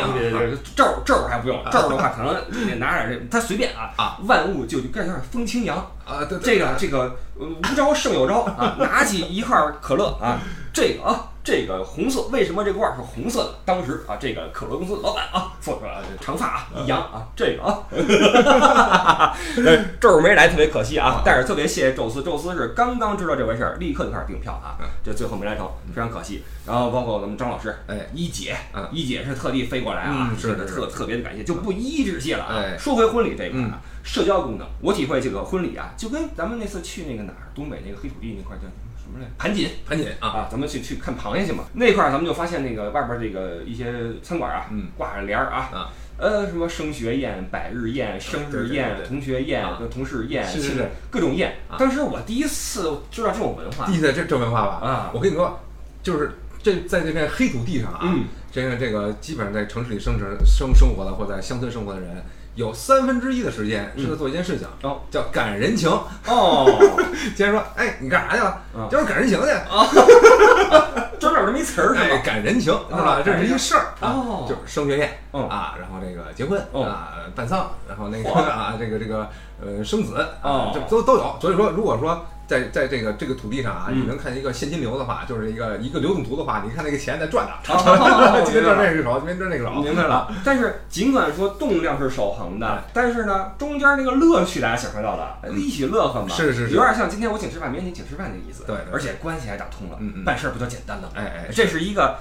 [0.76, 10.40] 酒咒儿还不用，咒儿的话可能你拿点这，他随便啊啊，万物就就该有点风清扬，啊，对这个这个呃无招胜有招啊，拿起一块可乐啊，
[10.74, 13.56] 这个啊这个红色，为什么这个罐儿是红色的？
[13.64, 19.34] 当时啊这个可乐公司老板啊说出来了，长发啊一扬啊，这个啊，
[19.66, 26.44] 呃咒儿没来特别可惜啊，但是特别谢谢宙斯，宙斯是刚刚知道这回事儿，立刻就开始订票啊，这最后没来成，非常可惜。
[26.66, 28.10] 然后包括咱们张老师，哎。
[28.14, 32.56] 一姐嗯，一姐是特地飞过来啊，嗯是的特特别的感谢，就不一一致谢了啊。
[32.58, 32.78] 哎。
[32.78, 38.66] 说回婚礼这一块嗯啊，社交功能，我体会这个婚礼啊，就跟咱们那次去那个哪儿，东北那个黑土地那块儿叫
[39.08, 39.32] 什么来？
[39.38, 41.64] 盘锦盘锦啊，啊，咱们去去看螃蟹去嘛。
[41.74, 45.70] 那块儿咱们就发现那个外边儿这个一些餐馆啊，嗯挂着帘儿啊。
[45.74, 51.78] 啊呃，什么升学宴、百日宴、生日宴、同学宴啊、同事宴，是是是各种宴啊。
[51.78, 55.60] 当时我第一次知道这种文化第一次这这文化吧啊我跟你说，
[56.02, 56.32] 就是
[56.64, 62.10] 这在这片黑土地上啊，嗯这个这个基本上在城市里生存生生活的或者在乡村生活的人，
[62.58, 65.88] 有三分之一的时间是在做一件事情，哦叫感人情。
[66.26, 66.66] 哦，
[67.36, 68.50] 今天说，哎，你干啥去了？
[68.76, 69.48] 啊就是感人情去。
[71.20, 72.22] 专门有这么一词儿是哎，吧？
[72.26, 73.22] 赶人情是吧？
[73.24, 79.30] 这是一事儿哦啊，就是升学宴哦啊，然后这个结婚哦啊，办丧，然后那个嚯啊，这个这个
[79.62, 81.38] 呃生子哦啊，这都都有。
[81.40, 84.02] 所以说，如果说在在这个这个土地上啊，嗯。
[84.02, 96.76] 你能看见一个现金流的话，就是一个一个流动图的话，你看那个钱在转的，哦 今天赚这个手，明天赚那个手，明白了， 但是尽管说动量是守恒的，但是呢，中间那个乐趣大家享受到了，一起乐呵嘛，是是是。
[96.76, 101.14] 有点像今天我请吃饭，明天你请吃饭的意思，对而且关系还打通了，办事儿不就简单了吗？
[101.16, 102.18] 哎哎这是一个，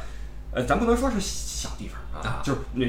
[0.52, 2.42] 呃，咱不能说是小地方啊，啊。
[2.42, 2.87] 就是那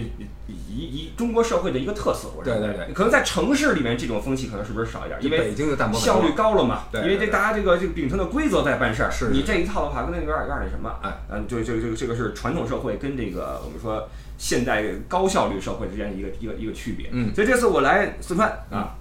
[0.48, 2.94] 一一中国社会的一个特色，我认为，对对对。
[2.94, 9.32] 可能在城市里面这种风气可能是不是少一点，因为北京的效率高了嘛，对因为这大家这个这个秉承的规则在办事儿，是是。
[9.32, 17.10] 你这一套的话，跟那个有点有点那什么，哎，嗯，就就这个这个是传统社会跟这个我们说现代高效率社会之间的一个一个一个区别。
[17.12, 17.34] 嗯。
[17.36, 18.96] 所以这次我来四川啊，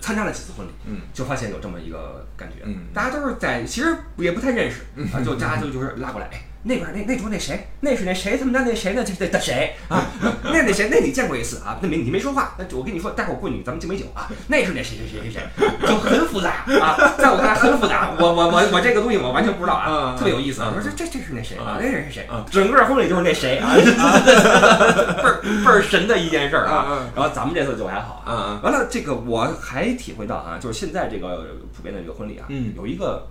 [0.00, 2.84] 参加了几次婚礼，嗯，就发现有这么一个感觉，嗯。
[2.94, 6.42] 大家都是在其实也不太认识啊，就大家就就是拉过来，哎。
[6.68, 9.02] 那边那那桌那谁，那是那谁他们家那谁呢？
[9.02, 10.04] 这这的谁啊？
[10.44, 11.78] 那那谁那你见过一次啊？
[11.80, 14.28] 那没你没说话，那我跟你说，待会儿过去咱们敬杯酒啊。
[14.48, 18.14] 那是那谁谁谁谁谁，就很复杂啊，在我看来很复杂。
[18.20, 20.60] 我我我我这个东西我完全不知道啊，嗯特别有意思。
[20.62, 21.78] 嗯我说这这这是那谁啊？
[21.78, 22.44] 嗯那人是谁嗯？
[22.50, 23.72] 整个婚礼就是那谁啊，
[25.16, 27.08] 倍儿倍儿神的一件事儿啊。
[27.16, 28.60] 然后咱们这次就还好啊。
[28.62, 33.26] 完了，这个我还体会到啊，就是现在这个普遍的这个婚礼啊，嗯有一个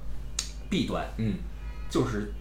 [0.69, 1.35] 弊端，嗯
[1.89, 2.33] 就是，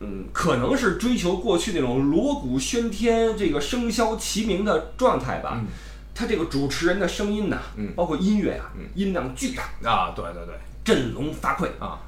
[0.00, 5.54] 嗯，可能是追求过去那种锣鼓喧天、这个笙箫齐鸣的状态吧。
[5.60, 5.66] 嗯。
[6.14, 7.92] 他这个主持人的声音呐，嗯。
[7.94, 8.84] 包括音乐啊，嗯。
[8.94, 10.54] 音量巨大，啊，对对对。
[10.84, 11.66] 振聋发聩。
[11.78, 11.98] 啊。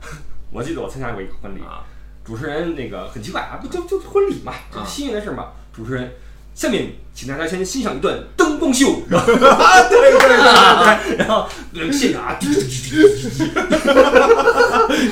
[0.51, 1.85] 我记得我参加过一个婚礼，啊。
[2.25, 4.85] 主持人那个很奇怪啊，不就就婚礼嘛，这啊。
[4.85, 5.49] 是新鲜的事嘛。
[5.73, 6.13] 主持人，
[6.59, 12.51] 下面请大家先欣赏一段灯光秀，然 后对对对对然后呃现场啊，对，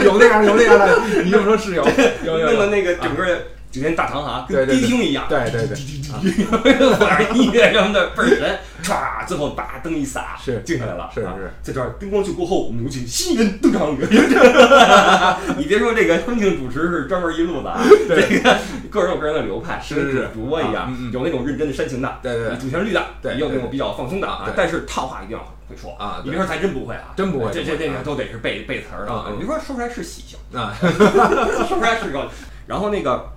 [0.04, 1.86] 有那样有那样的，你这么说是有
[2.24, 3.24] 有有有，弄了那个 整个
[3.76, 5.76] 酒店大堂哈，跟迪厅一样，对对对，
[6.94, 11.20] 放点音乐什么的倍儿神，歘，最后把灯一撒，是静下来了，啊是。
[11.20, 13.94] 是在这儿灯光秀过后，我们有请新人登场。
[15.58, 18.58] 你别说这个婚庆主持是专门一路的啊，这个
[18.90, 30.38] 个人有个人的流派，是是主播一样有那种认真的煽情的，对对主旋律的，对也有那种比较放松的啊，但是套话一定要会说啊你别说咱真不会啊，真不会这这这个都得是背背词儿的你别说说出来是喜庆。
[30.58, 32.30] 啊， 说出来是个，
[32.66, 33.28] 然后那个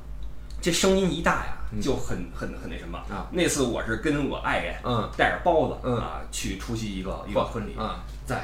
[0.61, 3.27] 这声音一大呀，就很很很那什么啊。
[3.31, 8.43] 那次我是跟我爱人，嗯带着包子，嗯啊，去出席一个一个婚礼，啊在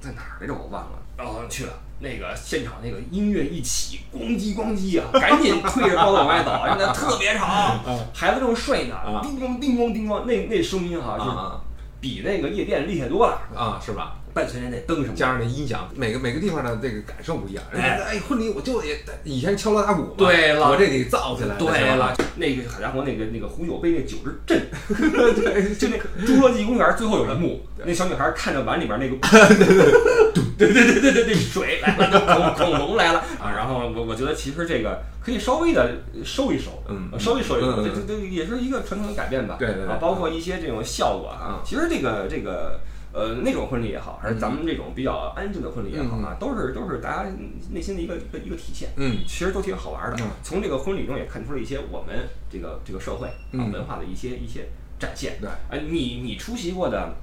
[0.00, 1.72] 在哪儿来着我忘了，然后去了。
[2.02, 7.78] 那个现场那个音乐一起，咣叽咣叽啊，赶紧推着包子往外走，真的特别吵，
[8.14, 11.60] 孩子正睡呢啊，叮咣叮咣叮咣，那那声音哈，就
[12.00, 14.16] 比那个夜店厉害多了，啊，是吧？
[14.32, 17.64] 伴随着那灯什么，加上那音响，每个每个地方的这个感受不一样。
[17.72, 18.86] 人哎家哎，婚礼我就得
[19.24, 24.60] 以前敲锣打鼓嘛，对了我这得造起来，对了，那个好家伙，那个那个红酒杯那酒是震，
[25.34, 29.16] 对，就那侏罗纪公园最后有一幕，那小女孩看着碗里边那个，
[30.56, 33.50] 对对对对对对，水来了，恐恐龙来了啊！
[33.56, 35.90] 然后我我觉得其实这个可以稍微的
[36.24, 42.80] 收一收，嗯收一收这这这也是一个传统的改变吧，对对对啊，包括一些这种效果啊嗯，其实这个这个。
[43.12, 47.30] 呃，那种婚礼也好，还是咱们这种比较安静的婚礼也好啊，都是都是大家
[47.72, 48.90] 内心的一个一个一个体现。
[48.96, 50.16] 嗯其实都挺好玩的。
[50.22, 52.16] 嗯从这个婚礼中也看出了一些我们
[52.48, 54.68] 这个这个社会啊嗯文化的一些一些
[54.98, 55.38] 展现。
[55.40, 57.14] 对哎，你你出席过的，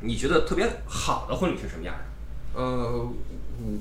[0.00, 2.60] 你觉得特别好的婚礼是什么样的？
[2.60, 3.10] 呃，我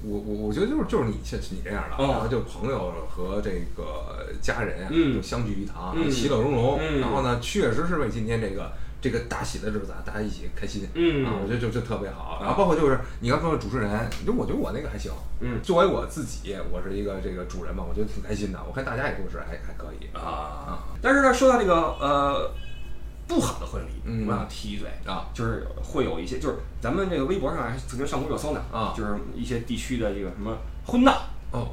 [0.04, 6.80] 我我我觉得就是就是你像你这样的，哦然后就朋友和这个家人啊，嗯就相聚一堂，嗯其乐融融。
[6.82, 8.72] 嗯然后呢，确实是为今天这个
[9.06, 10.90] 这个大喜的日子啊，大家一起开心。
[10.96, 12.40] 嗯啊，我觉得就就特别好。
[12.42, 15.12] 然后包括就是你刚说的主持人，就我觉得我那个还行。
[15.42, 18.60] 嗯作为我自己，我是一个这个主人嘛，我觉得挺开心的。
[18.68, 22.52] 我看大家也都是还还可以啊，但是呢，说到这个呃
[23.28, 31.12] 不好的婚礼，嗯我想提一嘴啊，就是会有一些，就是咱们这个微博上还曾经上过热搜呢啊就是一些地区的这个什么婚闹。
[31.52, 31.70] 哦，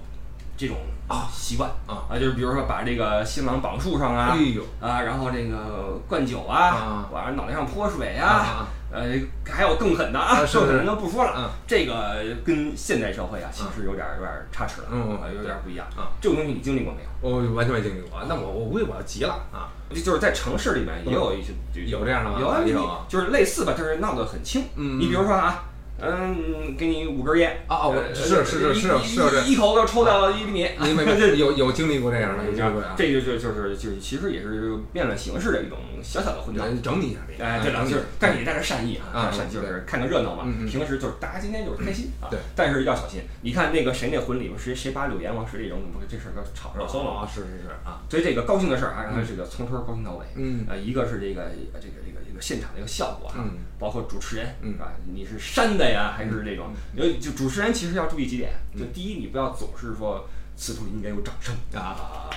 [0.63, 0.77] 这种
[1.09, 9.03] 啊习惯啊啊就是比如说把这个新郎绑树上啊，哎呦啊，然后这个灌酒啊啊，往人脑袋上泼水啊呃，
[9.45, 11.51] 还有更狠的啊，啊是是更狠的就不说了嗯。
[11.67, 16.13] 这个跟现代社会啊，其实有点有点差池了，嗯啊，有点不一样啊。
[16.21, 17.37] 这种东西你经历过没有？
[17.37, 18.21] 我完全没经历过。
[18.29, 19.67] 那我我估计我要急了啊。
[19.91, 21.53] 就是在城市里面也有一些
[21.87, 24.63] 有这样的吗有啊，有啊就是类似吧，就是闹得很轻。
[24.77, 25.65] 嗯你比如说啊。
[26.03, 32.95] 嗯，给你五根烟啊啊我呃是是是是是一一口就抽到一厘米，你没没有有经历过这样的，有经历过啊。
[32.97, 36.65] 这就就就是就是，其实也是变了形式的一种小小的婚闹。
[36.83, 40.45] 整理一下呗，哎，对了，就是，但是也带着善意啊，善意就是看个热闹嘛。
[40.69, 42.41] 平时就是大家今天就是开心啊，对。
[42.57, 50.27] 但是要小心，你看那个谁那婚礼，谁谁把柳岩往水里扔，不是这事儿都炒热搜了啊，是是是啊，所以这个高兴的事儿啊，让他这个从头高兴到尾。
[50.35, 54.75] 嗯呃，一个是这个这个这个现场的一个效果啊嗯，包括主持人嗯。
[54.79, 56.75] 啊，你是扇的呀，还是这种？
[56.95, 58.81] 因为就主持人其实要注意几点，嗯。
[58.81, 62.29] 就第一，你不要总是说此处应该有掌声啊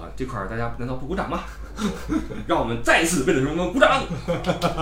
[0.00, 1.40] 啊，这块儿大家难道不鼓掌吗？
[2.46, 4.02] 让我们再一次为了什么鼓掌？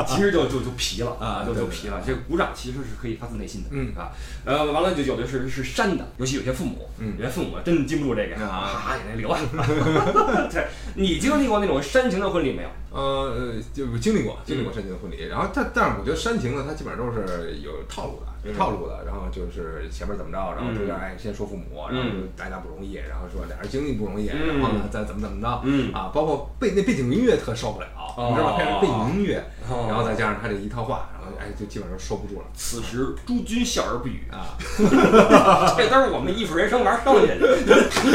[0.06, 2.00] 其实就就就皮了啊就就皮了。
[2.06, 4.12] 这个鼓掌其实是可以发自内心的，嗯啊，
[4.44, 9.40] 呃，完了就有的是是煽的，尤其有些父母，嗯有些父母真的经不住这个，啊哈眼泪流啊。
[10.52, 12.68] 对，你经历过那种煽情的婚礼没有？
[12.96, 22.28] 呃，就经历过经历嗯过煽情的婚礼，然后但但是我觉得煽情呢，它基本上都是有套路的，有套路的，然后就是前面怎么着，然后中间嗯哎先说父母，然后嗯。
[22.36, 24.58] 大家不容易，然后说俩人经历不容易，嗯。
[24.58, 25.92] 然后呢再怎么怎么着，嗯。
[25.92, 28.28] 啊，包括背那背景音乐特受不了，哦。
[28.30, 28.58] 你知道吧？
[28.58, 29.86] 配上背景音乐，哦。
[29.88, 32.46] 然后再加上他这一套话，然后哎就基本上收不住了。
[32.52, 34.56] 此时诸君笑而不语，啊，
[35.76, 37.58] 这都是我们艺术人生玩剩下的。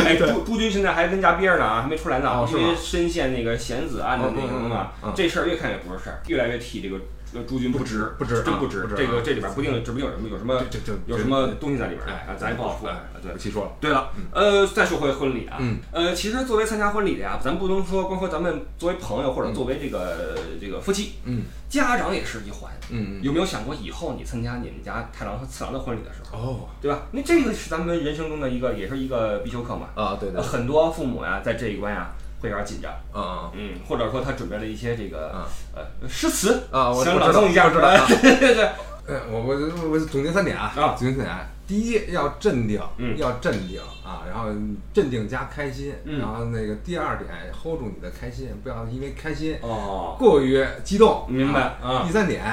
[0.06, 6.98] 哎，朱朱军现在还跟家憋着呢啊，还没出来呢，因为深陷那个贤子案的那个嘛这事儿越看越不是事儿，越来越替这个
[7.34, 8.88] 呃朱军不值，不值真不值。
[8.96, 12.90] 这个啊这里边不定指不定有什么有什么这这有什么东西在里边儿哎啊，咱也不好说。
[12.90, 22.72] 哎啊对不，细说了，对了，呃，再说回婚礼啊，嗯，呃，其实作为参加婚礼的呀，咱不能说光说咱们作为朋友或者作为这个这个夫妻，嗯家长也是一环。
[22.92, 27.02] 嗯有没有想过以后你参加你们家太郎和次郎的婚礼的时候，哦对吧？
[27.12, 29.90] 那这个是咱们人生中的一个，也是一个必修课嘛。
[29.96, 32.10] 啊对对呃，很多父母呀，在这一关呀
[32.42, 35.46] 会有点紧张，嗯嗯，或者说他准备了一些这个嗯。
[35.76, 38.06] 呃诗词，啊我想我知道朗诵一下，我知道啊。
[38.08, 38.70] 对 对对。
[39.08, 40.96] 呃，我我我我总结三点啊，啊。
[40.98, 41.36] 总结三点。
[41.68, 43.18] 第一要镇定，嗯。
[43.18, 44.50] 要镇定啊，然后
[44.94, 46.20] 镇定加开心，嗯。
[46.20, 52.04] 然后那个第二点 hold 住你的开心，不要因为开心哦，过于激动，明白啊啊。
[52.06, 52.44] 第三点，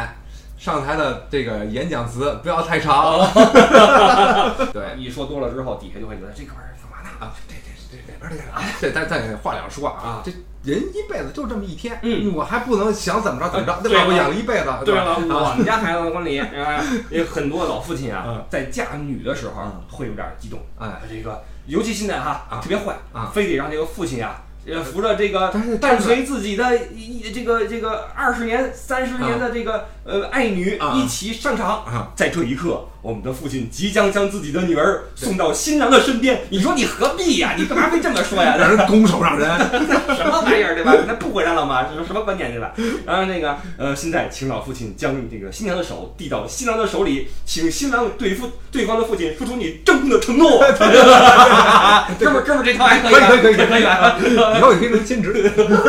[0.59, 3.21] 上台的这个演讲词不要太长，
[4.73, 4.97] 对。
[4.99, 7.17] 一说多了之后，底下就会觉得这哥们儿干嘛呢？
[7.21, 8.43] 啊，这这这这边这个，
[8.81, 10.31] 这咱咱也话两说啊啊，这
[10.65, 12.35] 人一辈子就这么一天，嗯。
[12.35, 14.05] 我还不能想怎么着怎么着，对吧？
[14.07, 19.83] 我养了一辈子，对了，我们家孩子的婚礼，啊， 有很多老父亲啊嗯，在嫁女的时候嗯。
[19.91, 22.61] 会有点激动，哎，这个尤其现在哈啊。
[22.61, 23.31] 特别坏啊。
[23.33, 24.43] 非得让这个父亲啊。
[24.69, 30.93] 呃，扶着这个伴随自己的一一这个这个二十年、三十年的这个呃爱女啊。
[30.97, 36.43] 一起上场啊，在这一刻，我们的父亲即将将自己的女儿送到新郎的身边。
[36.51, 37.55] 你说你何必呀？
[37.57, 38.57] 你干嘛非这么说呀？
[38.59, 39.49] 让人拱手让人，
[40.17, 40.93] 什么玩意儿对吧？
[41.07, 41.85] 那不回来了吗？
[41.85, 42.73] 这是什么观点对吧？
[43.07, 50.59] 然后那个呃，现在请老父亲将这个新娘的手递到新郎的手里，请新郎对父对方的父亲说出你郑重的承诺。
[52.19, 54.19] 哥们儿，哥们儿，这套还可以吧，可以可以可以可以吧？
[54.59, 55.33] 以后也可以能兼职。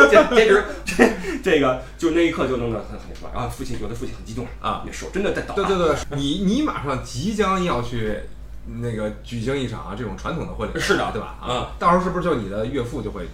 [0.08, 1.10] 兼兼职这
[1.42, 5.56] 这个就那一刻就弄得很很什么，然后父亲觉得父亲很激动啊，那手真的在抖啊。
[5.56, 8.20] 对对对，你你马上即将要去
[8.82, 11.36] 那个举行一场这种传统的婚礼，是的对吧？
[11.42, 13.26] 嗯啊，到时候是不是就你的岳父就会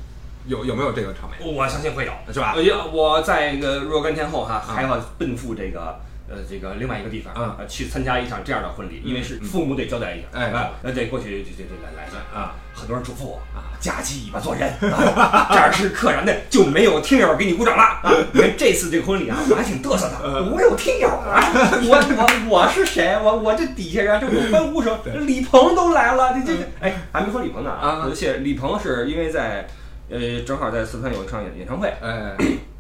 [0.47, 1.55] 有有没有这个场面？
[1.55, 5.99] 我相信会有，是吧我我在那个若干天后哈，还要奔赴这个。
[6.29, 18.11] 呃，这个另外一个地方，嗯呃，去参加一场这样的婚礼，因为是父母得交代一下，哎啊，呃，得过去，这这这来来一下啊，很多人嘱咐我啊，夹起尾巴做人，啊这儿是客人的，就没有听友给你鼓掌了啊！
[18.33, 21.45] 你看这次这个婚礼啊，我还挺嘚瑟的，我有听友啊，
[21.85, 23.19] 我我我是谁？
[23.23, 29.67] 我我这底下人这有欢呼声，李鹏都来了，这这这，哎，还没说李鹏呢啊而且李鹏是因为在。
[30.11, 32.37] 呃，正好在四川有一场演演唱会，哎，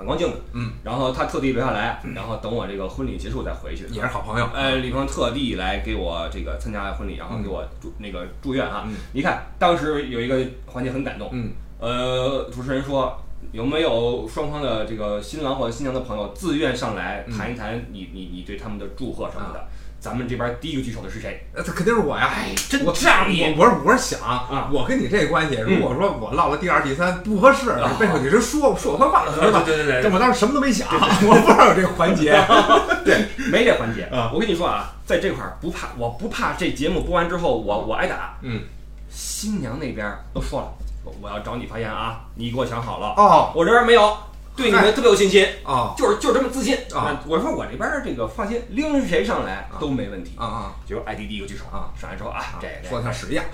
[0.00, 3.84] 反光镜的，嗯，然后他特地留下来，然后等我这个婚礼结束再回去。
[3.88, 4.46] 也是好朋友。
[4.54, 8.84] 哎，李鹏特地来给我这个参加婚礼，然后给我祝那个祝愿啊。
[8.86, 13.14] 嗯你看当时有一个环节很感动，嗯，呃，主持人说
[13.52, 19.68] 有没有双方的这个新郎或者新娘的朋友自愿上来嗯谈一谈你你你对他们的祝贺什么啊的？
[20.00, 21.46] 咱们这边第一个举手的是谁？
[21.54, 22.30] 呃，这肯定是我呀！
[22.34, 29.62] 哎真我这样我我是我是想啊我跟你这关系，如果说我落了第二、第三不合适了，背后你是说说我坏话，是吧？
[29.64, 32.32] 对对对这我当时什么都没想， 我不知道有这个环节。
[33.04, 38.38] 对，没这环节啊我跟你说啊，在这块儿不怕，我不怕这节目播完之后我我挨打。
[38.40, 38.62] 嗯，
[39.10, 40.68] 新娘那边都说了，
[41.04, 43.14] 我我要找你发言啊，你给我想好了。
[43.18, 44.16] 哦我这边没有，
[44.60, 46.76] 对你们特别有信心，啊就是就是这么自信。
[46.94, 50.32] 啊我说我这边这个放心，拎谁上来都没问题。
[50.36, 50.74] 啊啊！
[50.86, 53.44] 结果艾迪第一个举手啊，上来之后啊，这这说的像屎一样，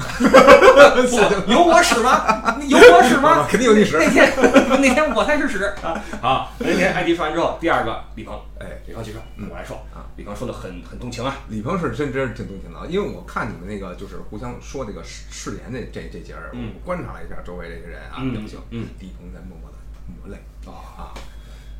[1.47, 2.57] 不有我使吗？
[2.67, 3.47] 有我使吗？
[3.51, 4.33] 肯定有你屎 那天
[4.81, 6.03] 那天我才是屎啊！
[6.21, 11.37] 好，那天艾迪说完之后，第二个李鹏，哎，李鹏举手，嗯我来说啊，李鹏说的很很动情啊。
[11.49, 19.76] 李鹏是真真是挺动情的，因为我看你们那个就是互相说那个誓誓言那这这节儿，嗯我观察了一下周围这些人啊嗯表情，嗯李鹏在默默的
[20.09, 21.15] 抹泪哦啊，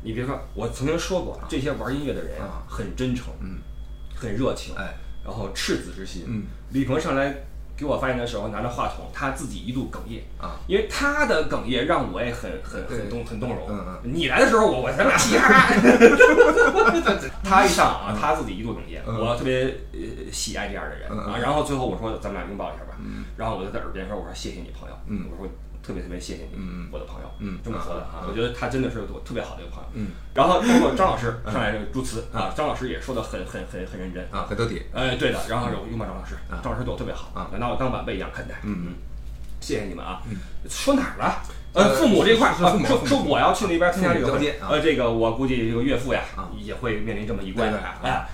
[0.03, 3.57] 你别说，我曾经说过，这些玩音乐的人啊很真诚，嗯，
[4.15, 6.23] 很热情，哎，然后赤子之心。
[6.27, 7.35] 嗯，李鹏上来
[7.75, 13.67] 给我发言的时候，拿着话筒，他自己一度哽咽啊，因为他的哽咽让我也很很很动很动容。
[13.69, 15.67] 嗯嗯你来的时候，我我他妈嘻哈。
[17.43, 19.63] 他一上啊，他自己一度哽咽，嗯我特别
[19.93, 21.37] 呃喜爱这样的人啊。
[21.37, 25.47] 然后最后我说咱们俩拥抱一下吧，嗯然后我就在耳边说我说谢谢你朋友，嗯我说
[25.87, 29.89] 特别特别谢谢你，嗯我的朋友，嗯这么说的啊，嗯我觉得他真的是我特别好的一个朋友。
[29.93, 30.07] 嗯。
[30.33, 34.21] 然后包括张老师上来这个祝词啊，张老师也说的很很很很认真。
[34.29, 38.55] 啊，很得体，哎，对的，然后有拥抱张老师啊，张老师对我特别好啊，拿我当晚辈一样看待。
[38.63, 38.93] 嗯嗯
[39.59, 40.37] 谢谢你们啊嗯！
[40.69, 41.41] 说哪儿了？
[41.73, 48.27] 呃呃，父母这块说说我要去那边参加这个会父母交接啊呃，这个我估计这个岳父呀啊也会面临这么一关对对哎，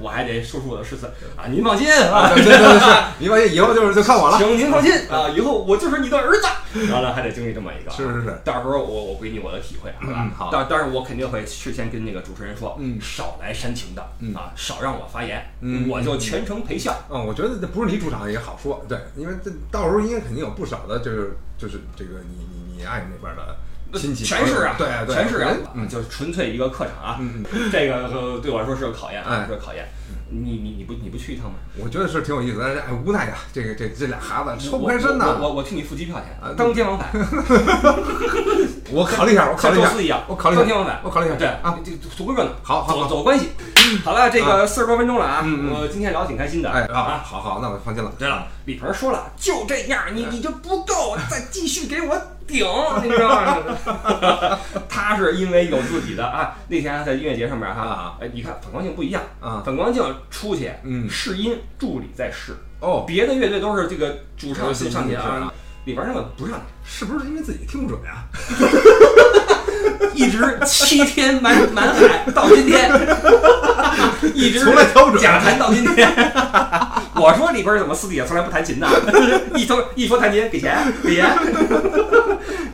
[0.00, 1.46] 我还得说出我的誓词啊！
[1.48, 2.86] 您放心啊，对对对是，
[3.20, 4.36] 你放心，以后就是就看我了。
[4.36, 6.46] 请您放心啊，以后我就是你的儿子。
[6.88, 10.30] 然后呢，还得经历这么一个啊，是是是到时候我我给你我的体会，好吧嗯？
[10.34, 16.96] 好但但是我肯定会事先跟那个主持人说，嗯少来煽情的嗯啊，少让我发言，嗯我就全程陪笑。
[17.10, 23.56] 嗯，我觉得这不是你主场也好说，对，因为这到时候应该肯定有不少的，就是就是这个你你你爱人那边的
[23.98, 27.18] 亲戚全是啊，对对，全是啊，嗯就是纯粹一个客场啊。
[27.20, 29.86] 嗯，这个呃对我来说是个考验啊，哎是个考验。
[30.34, 31.56] 你你你不你不去一趟吗？
[31.76, 35.48] 我觉得是挺有意思的，但是哎无奈呀，这个这这俩孩子抽不开身呐我。
[35.48, 37.10] 我我替你付机票钱啊，当天往返，
[38.90, 41.00] 我考虑一下，我考虑一下像宙斯一样，我考虑一下当天往返。
[41.04, 43.48] 我考虑一下对啊，这图个热闹，好好好走走关系。
[44.04, 46.70] 好了，这个四十多分钟了啊，我今天聊得挺开心的。
[46.70, 48.12] 哎啊，啊，好好，那我放心了。
[48.18, 52.16] 对了，李鹏说了，就这样，你你就不够，再继续给我
[52.46, 52.66] 顶，
[53.02, 54.58] 你知道吗？
[54.88, 65.52] 他是因为有自己的啊，那天在音乐节上面哈啊，哎，你看反光镜不一样啊反光镜出去，嗯试音助理在试，哦，别的乐队都是这个主唱有上上去啊
[65.84, 66.62] 里边那个不上去。
[66.84, 68.24] 是不是因为自己听不准啊？
[70.14, 72.90] 一直七天满满海到今天，
[74.34, 76.08] 一直从来调不准假弹到今天。
[77.14, 78.88] 我说里边怎么私底下从来不弹琴呢？
[79.54, 81.26] 一说一说弹琴给钱给钱，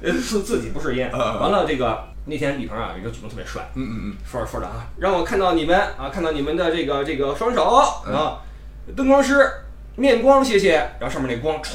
[0.03, 1.09] 呃自自己不是音。
[1.13, 8.39] 完了这个那天李鹏啊有一个举动特别帅，嗯嗯嗯说着说着啊，让我看到你们啊，看到你们的这个这个双手嗯啊，
[8.97, 9.51] 灯光师
[9.97, 11.73] 面光谢谢，然后上面那光歘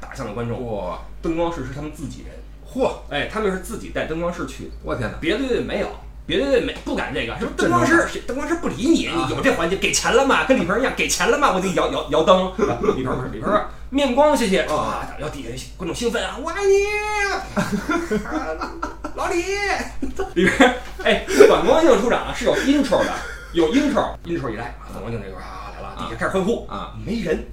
[0.00, 2.34] 打向了观嗯，众，哇，灯光师是他们自己人，
[2.72, 4.70] 嚯，哎，他们是自己带灯光师去的。
[4.82, 5.16] 我天哪！
[5.20, 5.88] 别的队没有，
[6.26, 10.44] 别的乐队没不敢这个，什么灯光师，灯光师不理你，有这环节，给钱了吗？
[10.44, 11.52] 跟李鹏一样，给钱了吗？
[11.54, 12.52] 我得摇摇摇灯。
[12.96, 14.62] 李鹏不是，李鹏面光，谢谢。
[14.62, 16.84] 啊，然后底下观众兴奋啊，我爱你，
[18.24, 18.72] 啊
[19.14, 19.42] 老李。
[20.34, 23.12] 里边哎，反光镜出场啊是有 intro 的，
[23.54, 27.46] 有 intro，intro 一来，反光镜这块儿啊来了，底下开始欢呼啊，没人，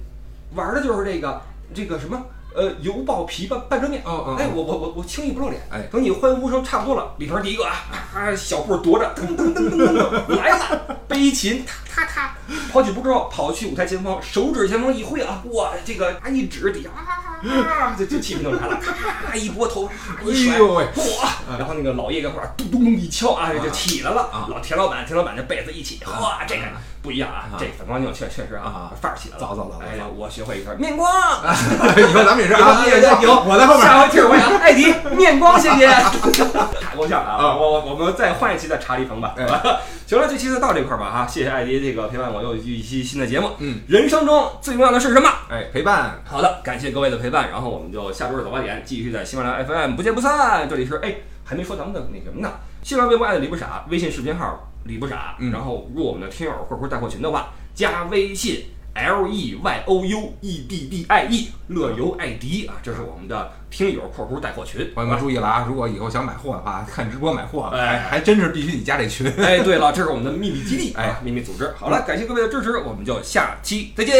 [0.54, 1.40] 玩的就是这个
[1.74, 2.20] 这个什么。
[2.56, 7.84] 呃，油爆皮半半遮面，哦哦哎，我我我我轻易不露脸，哎等你欢呼声差不多了，里边第一个啊，
[8.14, 11.62] 啊，小步踱着，噔噔噔噔噔噔来了，背琴，
[11.94, 12.34] 踏踏踏，
[12.72, 19.90] 跑几步之后跑去舞台前方，手指前方一挥啊，哇，这个啊一指底下啊，这这气氛就来了，咔一拨头，
[20.24, 21.26] 一甩，哎呦喂嚯，
[21.58, 26.62] 然后那个老叶跟后边咚咚咚一敲啊，就起来了，老田老板田老板这被子一起，哇，这个
[27.06, 31.08] 不一样啊，这反光镜确确实啊啊，范儿起来了，早早早早哎呀，我学会一个面光。
[31.96, 32.82] 以后咱们也是啊，
[33.22, 33.86] 有我在后面。
[33.86, 35.86] 下回听我讲，艾迪面光，谢谢。
[35.86, 37.38] 太够呛啊！
[37.38, 39.34] 啊我我我们再换一期再查理鹏吧。
[39.38, 39.46] 哎
[40.06, 43.50] 行了，这期就到这块儿吧哈，谢谢艾迪这个陪伴我又一期新的节目。
[43.58, 45.28] 嗯，人生中最重要的是什么？
[45.48, 50.68] 哎，陪伴，好的，感谢各位的陪伴，然后我们就下周日早八点继续在喜马拉雅 FM 不见不散。
[50.68, 52.50] 这里是哎，还没说咱们的那什么呢？
[52.82, 58.64] 新浪微博爱的李不傻，微信视频号李不傻，嗯然后入我们的听友或者带货群的话，加微信
[58.94, 64.88] L E Y O U E D D I E 乐游艾迪啊，这是我们的听友（括弧带货群）。
[64.94, 65.66] 朋友们注意了啊！
[65.68, 69.26] 如果以后想买货的话，看直播买货，哎还还真是必须得加这群。
[69.36, 71.70] 哎，对了，这是我们的秘密基地，哎啊，秘密组织。
[71.76, 74.14] 好了，感谢各位的支持，我们就下期再见，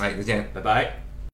[0.00, 0.48] 哎，再见。
[0.54, 1.01] 拜拜。